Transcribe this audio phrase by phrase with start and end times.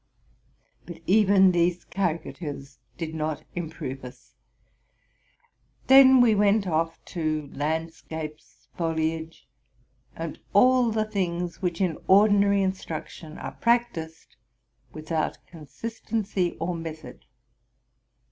[0.87, 4.33] But even these carica tures did not improve us.
[5.85, 9.47] Then we went off to landscapes, foliage,
[10.15, 14.37] and all the things which in ordinary instruction are practised
[14.91, 17.25] without consistency or method.